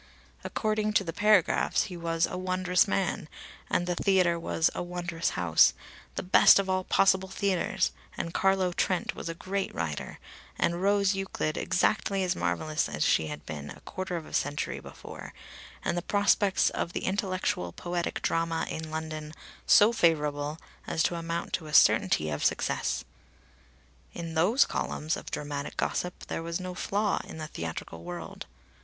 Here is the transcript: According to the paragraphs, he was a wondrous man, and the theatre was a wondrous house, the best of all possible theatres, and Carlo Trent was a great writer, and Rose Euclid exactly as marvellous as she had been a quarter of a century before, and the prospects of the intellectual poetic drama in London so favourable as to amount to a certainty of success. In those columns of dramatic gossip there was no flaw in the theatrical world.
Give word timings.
According 0.43 0.93
to 0.93 1.03
the 1.03 1.13
paragraphs, 1.13 1.83
he 1.83 1.95
was 1.95 2.25
a 2.25 2.35
wondrous 2.35 2.87
man, 2.87 3.29
and 3.69 3.85
the 3.85 3.93
theatre 3.93 4.39
was 4.39 4.71
a 4.73 4.81
wondrous 4.81 5.29
house, 5.37 5.75
the 6.15 6.23
best 6.23 6.57
of 6.57 6.67
all 6.67 6.83
possible 6.83 7.29
theatres, 7.29 7.91
and 8.17 8.33
Carlo 8.33 8.73
Trent 8.73 9.13
was 9.13 9.29
a 9.29 9.35
great 9.35 9.71
writer, 9.75 10.17
and 10.57 10.81
Rose 10.81 11.13
Euclid 11.13 11.55
exactly 11.55 12.23
as 12.23 12.35
marvellous 12.35 12.89
as 12.89 13.05
she 13.05 13.27
had 13.27 13.45
been 13.45 13.69
a 13.69 13.79
quarter 13.81 14.17
of 14.17 14.25
a 14.25 14.33
century 14.33 14.79
before, 14.79 15.35
and 15.85 15.95
the 15.95 16.01
prospects 16.01 16.71
of 16.71 16.93
the 16.93 17.05
intellectual 17.05 17.71
poetic 17.71 18.23
drama 18.23 18.65
in 18.71 18.89
London 18.89 19.33
so 19.67 19.93
favourable 19.93 20.57
as 20.87 21.03
to 21.03 21.13
amount 21.13 21.53
to 21.53 21.67
a 21.67 21.73
certainty 21.75 22.31
of 22.31 22.43
success. 22.43 23.03
In 24.15 24.33
those 24.33 24.65
columns 24.65 25.15
of 25.15 25.29
dramatic 25.29 25.77
gossip 25.77 26.25
there 26.25 26.41
was 26.41 26.59
no 26.59 26.73
flaw 26.73 27.21
in 27.23 27.37
the 27.37 27.45
theatrical 27.45 28.03
world. 28.03 28.47